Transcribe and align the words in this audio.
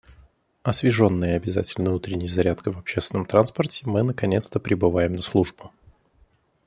Освеженные 0.63 1.35
обязательной 1.35 1.93
утренней 1.93 2.27
зарядкой 2.27 2.73
в 2.73 2.79
общественном 2.79 3.27
транспорте, 3.27 3.83
мы 3.87 4.01
наконец-то 4.01 4.59
прибываем 4.59 5.13
на 5.13 5.21
службу. 5.21 5.71